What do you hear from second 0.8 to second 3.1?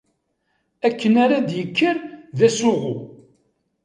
Akken ara d-yekker d asuɣu.